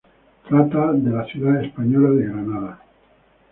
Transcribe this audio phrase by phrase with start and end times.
[0.49, 2.79] Trata de la ciudad española de Granada.